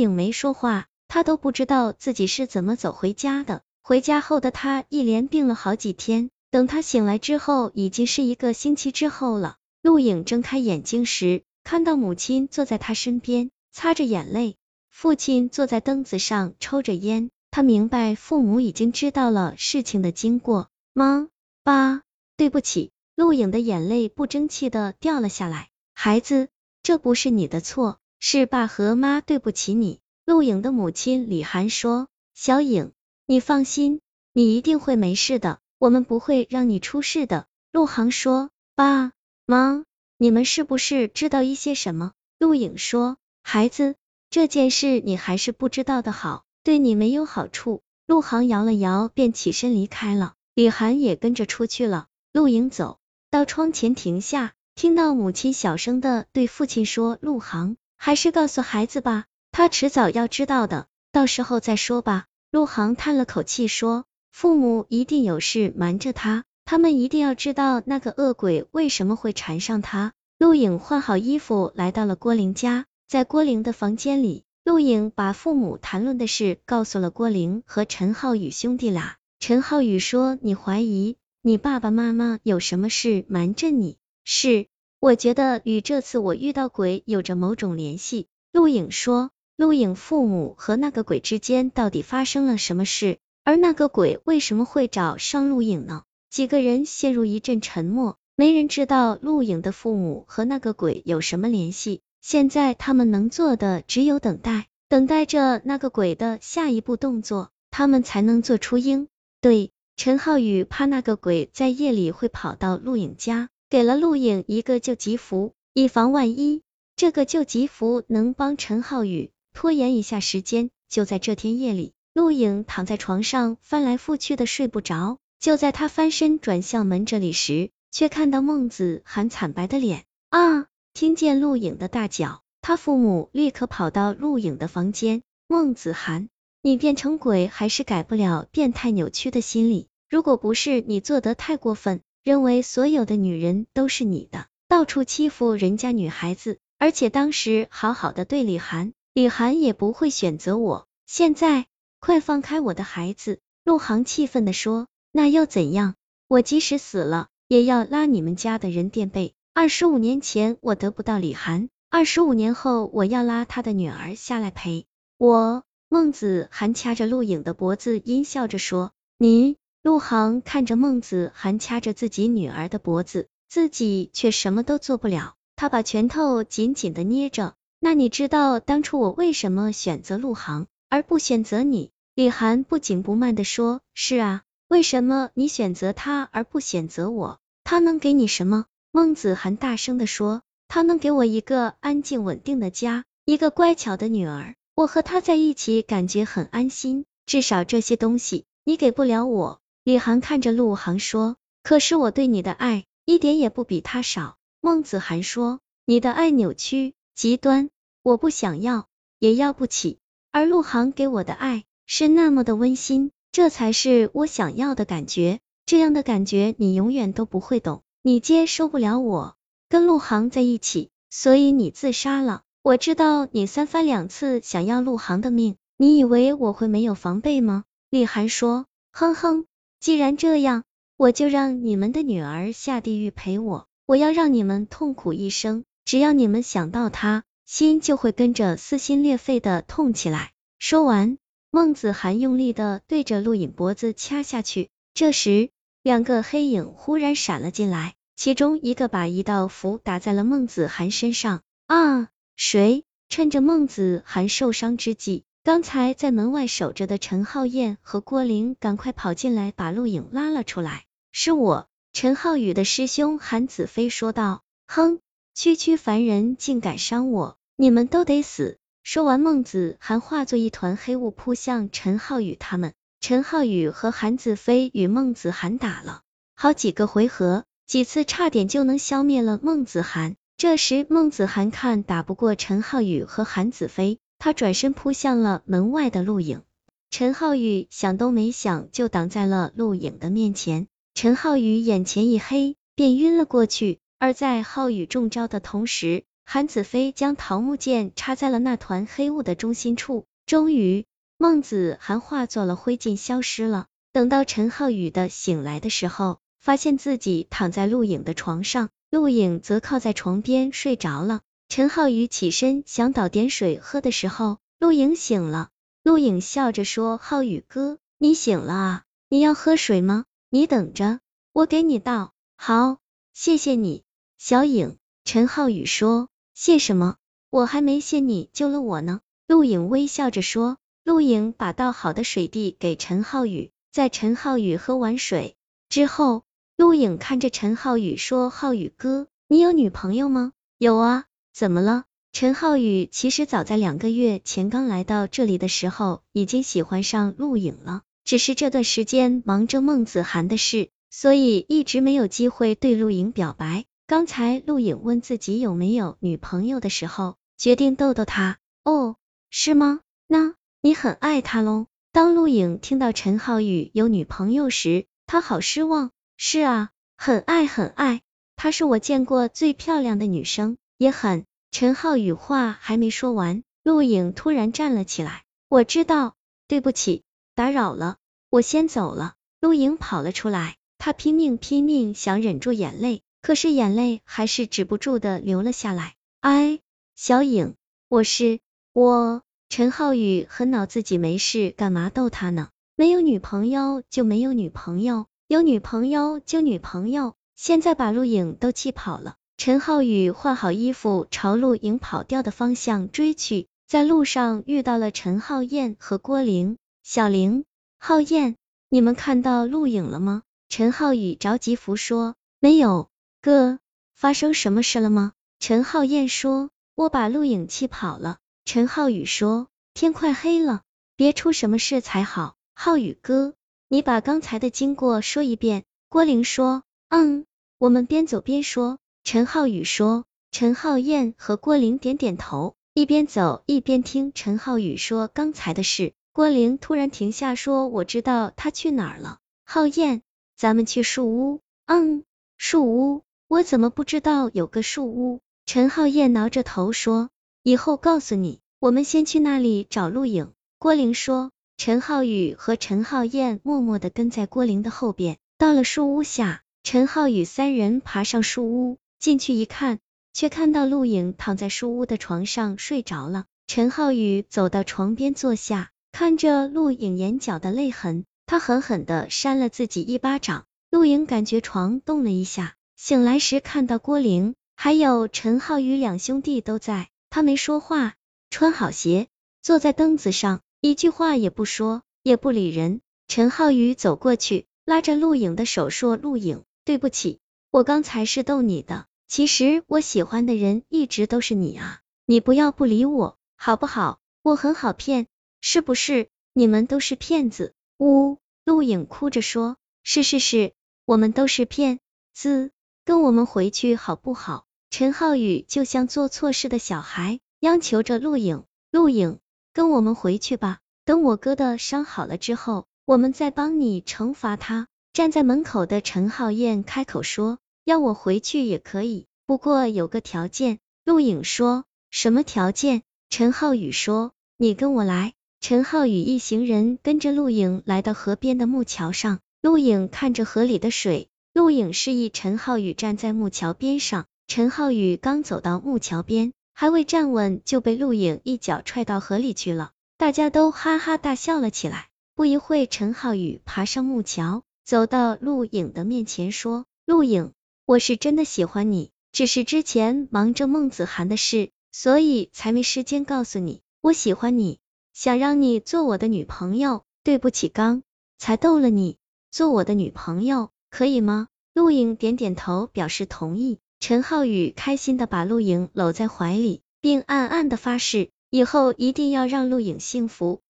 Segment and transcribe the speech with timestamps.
[0.00, 3.62] 影没说话，他都不知道自己是怎么走回家的。
[3.82, 9.56] 回家后的他一连病了好几天，等他醒来之后，已经是一个星期之后了。
[9.82, 14.56] 陆影睁开眼睛时，看到母亲坐在他身边，擦着眼泪；
[14.90, 17.30] 父亲坐在凳子上抽着烟。
[17.50, 20.68] 他明白父母已经知道了事情的经过。
[20.92, 21.28] 妈，
[21.64, 22.02] 爸，
[22.36, 22.90] 对不起。
[23.16, 25.68] 陆影的眼泪不争气的掉了下来。
[25.94, 26.48] 孩子，
[26.82, 29.98] 这不是你的错，是爸和妈对不起你。
[30.26, 32.92] 陆影的母亲李涵说：“小影。”
[33.26, 34.00] 你放心，
[34.32, 37.46] 你一定会没事的，我们不会让你出事的。
[37.72, 39.12] 陆航说，爸
[39.46, 39.84] 妈，
[40.18, 42.12] 你们是不是知道一些什么？
[42.38, 43.94] 陆影说，孩子，
[44.30, 47.82] 这件事你还是不知道的好，对你没有好处。
[48.06, 52.08] 陆航摇了摇，便起身离开了，李涵也跟着出去了。
[52.32, 52.98] 陆影走
[53.30, 62.24] 到窗前停下，听到母亲小声的对父亲说，陆航，还是告诉孩子吧，他迟早要知道的，到时候再说吧。
[62.50, 79.16] 陆航叹了口气说：“父母一定有事瞒着他，他们一定要知道那个恶鬼为什么会缠上他。”陆影换好衣服，来到了郭玲家，在郭玲的房间里，陆影把父母谈论的事告诉了郭玲和陈浩宇兄弟俩。
[79.40, 83.98] 陈浩宇说：“你怀疑你爸爸妈妈有什么事瞒着你？
[84.24, 84.68] 是，
[85.00, 89.30] 我觉得与这次我遇到鬼有着某种联系。”陆影说。
[89.56, 93.18] 陆影父母和那个鬼之间到底发生了什么事？
[93.44, 96.04] 而那个鬼为什么会找上陆影呢？
[96.30, 102.00] 几个人陷入一阵沉默，没人知道陆影的父母和那个鬼有什么联系。
[102.22, 109.08] 现在他们能做的只有等待，等待着那个鬼的下一步动作，他们才能做出应
[109.42, 109.72] 对。
[109.94, 116.62] 陈浩宇怕那个鬼在夜里会跑到陆影家，给了陆影一个救急符，以防万一。
[116.96, 119.30] 这个救急符能帮陈浩宇。
[119.54, 125.18] 拖延一下时间，就在这天夜里，陆影躺在床上翻来覆去的睡不着。
[125.38, 130.04] 就在他翻身转向门这里时，却看到孟子涵惨白的脸。
[130.30, 130.66] 啊！
[130.92, 135.22] 听见陆影的大叫，他父母立刻跑到陆影的房间。
[135.46, 136.28] 孟子涵，
[136.60, 139.86] 你变成鬼还是改不了变态扭曲的心理。
[140.08, 148.92] 如果不是你做得太过分，认为所有的女人都是你的，到处欺负人家女孩子，而且当时好好的对李涵。
[149.12, 151.66] 李涵也不会选择我，现在
[151.98, 153.40] 快放开我的孩子！
[153.64, 155.94] 陆航气愤的说，那又怎样？
[156.28, 159.34] 我即使死了，也要拉你们家的人垫背。
[159.52, 164.86] 二十五年前我得不到李涵，二十五年后我要拉他的女儿下来陪
[165.18, 165.64] 我。
[165.88, 169.56] 孟子涵掐着陆影的脖子，阴笑着说，你……
[169.82, 177.54] 陆航看着孟子涵掐着自己女儿的脖子，自己却什么都做不了，他把拳头紧紧的捏着。
[177.78, 181.92] 那你知道当初我为什么选择陆航而不选择你？
[182.14, 187.38] 李涵不紧不慢的说：“是啊，为什么你选择他而不选择我？
[187.64, 194.56] 他能给你什么？”孟子涵大声的说：“他能给我一个安静稳定的家，一个乖巧的女儿。
[194.74, 207.68] 我和他在一起感觉很安心，至少这些东西你给不了我。”李涵看着陆航说：“可是我对你的爱一点也不比他少。”孟子涵说：“你的爱扭曲。”极端，
[208.02, 208.86] 我不想要，
[209.18, 209.98] 也要不起。
[210.32, 215.40] 而陆航给我的爱是那么的温馨，这才是我想要的感觉。
[215.66, 219.36] 这样的感觉你永远都不会懂，你接受不了我
[219.68, 222.42] 跟陆航在一起，所以你自杀了。
[222.62, 227.64] 我知道你三番两次想要陆航的命，你以为我会没有防备吗？
[227.90, 229.46] 李涵说，哼哼，
[229.80, 230.64] 既然这样，
[230.98, 235.64] 我就让你们的女儿下地狱陪我，我要让你们痛苦一生。
[235.86, 240.32] 只要你们想到他，心就会跟着撕心裂肺的痛起来。
[240.58, 241.16] 说完，
[241.50, 244.68] 孟子涵用力的对着陆影脖子掐下去。
[244.92, 245.48] 这时，
[245.82, 251.40] 两个黑影忽然闪了进来，其中一个把一道符打在了孟子涵身上。
[251.66, 252.08] 啊！
[252.36, 252.84] 谁？
[253.08, 260.84] 趁着孟子涵受伤之际，刚才在门外守着的陈浩燕和郭玲赶快跑进来，把陆影拉了出来。
[261.12, 264.42] 是我，陈浩宇的师兄韩子飞说道。
[264.66, 265.00] 哼。
[265.32, 268.58] 区区凡人竟敢伤我，你们都得死！
[268.82, 272.74] 说完，孟子涵化作一团黑雾扑向陈浩宇他们。
[273.00, 276.02] 陈浩宇和韩子飞与孟子涵打了
[276.34, 280.16] 好几个回合，几次差点就能消灭了孟子涵。
[280.36, 286.42] 这时，孟子涵看打不过陈浩宇和韩子飞，他转身扑向了门外的陆影。
[286.90, 293.78] 陈浩宇想都没想就挡在了陆影的面前，陈浩宇眼前一黑，便晕了过去。
[293.98, 300.84] 而在浩宇中招的同时，韩子飞将桃木剑插在了那团黑雾的中心处，终于，
[301.16, 303.66] 孟子涵化作了灰烬消失了。
[303.92, 311.20] 等到陈浩宇的醒来的时候，发现自己躺在陆影的床上，陆影则靠在床边睡着了。
[311.50, 315.48] 陈浩宇起身想倒点水喝的时候，陆影醒了。
[315.82, 318.82] 陆影笑着说：“浩宇哥，你醒了啊？
[319.08, 320.04] 你要喝水吗？
[320.28, 321.00] 你等着，
[321.32, 322.78] 我给你倒。”好，
[323.14, 323.82] 谢谢你，
[324.16, 324.76] 小影。
[325.02, 326.94] 陈浩宇说：“谢什么？
[327.30, 330.56] 我还没谢你救了我呢。”陆影微笑着说。
[330.84, 333.50] 陆影把倒好的水递给陈浩宇。
[333.72, 335.34] 在陈浩宇喝完水
[335.68, 336.22] 之后，
[336.56, 353.64] 陆影看着陈浩宇说：“浩宇哥，你有女朋友吗？”“有啊，怎么了？”陈浩宇其实早在两个月前刚来到这里的时候，已经喜欢上陆影了，只是这段时间忙着孟子涵的事，所以一直没有机会对陆影表白。
[353.86, 358.38] 刚才陆影问自己有没有女朋友的时候，决定逗逗他。
[358.64, 358.96] 哦，
[359.30, 359.80] 是吗？
[360.08, 361.66] 那你很爱他喽？
[361.92, 365.92] 当陆影听到陈浩宇有女朋友时，他好失望。
[366.16, 368.02] 是啊，很爱很爱，
[368.36, 371.26] 她是我见过最漂亮的女生，也很……
[371.50, 375.24] 陈浩宇话还没说完，陆影突然站了起来。
[375.46, 376.14] 我知道，
[376.48, 377.02] 对不起，
[377.34, 377.98] 打扰了，
[378.30, 379.12] 我先走了。
[379.42, 385.96] 陆影跑了出来，她拼命拼命想忍住眼泪，可是眼泪还是止不住的流了下来。
[386.20, 386.60] 哎，
[386.96, 387.56] 小影，
[387.88, 388.40] 我是
[388.72, 389.20] 我。
[389.50, 392.48] 陈浩宇很恼自己没事干嘛逗他呢？
[392.74, 399.16] 没有女朋友就没有女朋友，有女朋友就女朋友，现在把陆影都气跑了。
[399.42, 406.58] 陈浩宇换好衣服朝陆影跑掉的方向追去，在路上遇到了陈浩燕和郭玲。
[406.82, 407.46] 小玲、
[407.78, 408.36] 浩燕，
[408.68, 410.24] 你们看到陆影了吗？
[410.50, 412.90] 陈浩宇着急扶说，没有。
[413.22, 413.58] 哥，
[413.94, 415.14] 发生什么事了吗？
[415.38, 418.18] 陈浩燕说，我把陆影气跑了。
[418.44, 420.60] 陈浩宇说：“天快黑了，
[420.96, 423.32] 别出什么事才好。”浩宇哥，
[423.68, 425.64] 你把刚才的经过说一遍。
[425.88, 427.24] 郭玲说：“嗯。”
[427.56, 428.76] 我们边走边说。
[429.04, 430.04] 陈浩宇说。
[430.32, 435.92] 陈浩燕和郭玲点点头，一边走一边听陈浩宇说刚才的事。
[436.12, 440.02] 郭玲突然停下说：“我知道他去哪儿了。”浩燕，
[440.36, 441.40] 咱们去树屋。
[441.66, 442.04] 嗯，
[442.38, 445.20] 树屋，我怎么不知道有个树屋？
[445.46, 447.10] 陈浩燕挠着头说。
[447.42, 450.30] 以后告诉你，我们先去那里找陆影。
[450.58, 451.32] 郭玲说。
[451.56, 459.78] 陈浩宇和陈浩燕默默的跟在郭玲的后边，到了树屋下，陈浩宇三人爬上树屋，进去一看，
[460.12, 463.24] 却看到陆影躺在树屋的床上睡着了。
[463.46, 470.44] 陈浩宇走到床边坐下，看着陆影眼角的泪痕，他狠狠的扇了自己一巴掌。
[470.70, 476.90] 陆影感觉床动了一下，醒来时看到郭玲还有陈浩宇两兄弟都在。
[477.08, 477.94] 他没说话，
[478.28, 479.08] 穿好鞋，
[479.40, 482.82] 坐在凳子上，一句话也不说，也不理人。
[483.08, 487.18] 陈浩宇走过去，拉着陆影的手说：“陆影，对不起，
[487.50, 493.98] 我刚才是逗你的，其实我喜欢的人一直都是你啊，你不要不理我，好不好？
[494.22, 495.08] 我很好骗，
[495.40, 496.08] 是不是？
[496.32, 500.52] 你们都是骗子。”呜，陆影哭着说：“是是是，
[500.84, 501.80] 我们都是骗
[502.14, 502.52] 子，
[502.84, 509.18] 跟我们回去好不好？”陈浩宇就像做错事的小孩，央求着陆影，陆影，
[509.52, 510.60] 跟我们回去吧。
[510.84, 514.68] 等我哥的伤好了之后，我们再帮你惩罚他。
[514.92, 520.58] 站在门口的陈浩燕开口说，要我回去也可以，不过有个条件。
[520.84, 522.82] 陆影说，什么条件？
[523.08, 525.14] 陈浩宇说，你跟我来。
[525.40, 534.06] 陈浩宇一行人跟着陆影来到河边的木桥上，陆影看着河里的水，陆影示意陈浩宇站在木桥边上。
[534.26, 539.70] 陈浩宇刚走到木桥边，还未站稳，就被陆影一脚踹到河里去了。
[539.96, 541.88] 大家都哈哈大笑了起来。
[542.14, 547.32] 不一会，陈浩宇爬上木桥，走到陆影的面前，说：“陆影，
[547.66, 554.58] 我是真的喜欢你，只是之前忙着孟子涵的事，所以才没时间告诉你我喜欢你，
[554.92, 556.84] 想让你做我的女朋友。
[557.02, 557.82] 对不起，刚
[558.18, 558.98] 才逗了你，
[559.30, 563.58] 做我的女朋友可以吗？”陆影点点头，表示同意。
[563.80, 570.42] 陈浩宇开心的把陆影搂在怀里，并暗暗的发誓，以后一定要让陆影幸福。